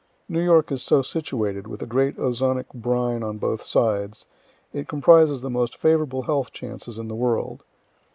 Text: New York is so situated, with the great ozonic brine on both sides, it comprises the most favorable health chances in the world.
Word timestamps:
New 0.27 0.41
York 0.43 0.71
is 0.71 0.81
so 0.81 1.03
situated, 1.03 1.67
with 1.67 1.79
the 1.79 1.85
great 1.85 2.17
ozonic 2.17 2.65
brine 2.73 3.21
on 3.21 3.37
both 3.37 3.61
sides, 3.61 4.25
it 4.73 4.87
comprises 4.87 5.41
the 5.41 5.49
most 5.51 5.77
favorable 5.77 6.23
health 6.23 6.51
chances 6.51 6.97
in 6.97 7.07
the 7.07 7.13
world. 7.13 7.63